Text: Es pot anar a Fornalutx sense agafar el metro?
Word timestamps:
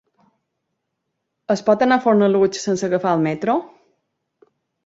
Es 1.55 1.63
pot 1.69 1.85
anar 1.87 1.99
a 2.01 2.05
Fornalutx 2.07 2.65
sense 2.69 2.89
agafar 2.89 3.15
el 3.19 3.25
metro? 3.29 3.59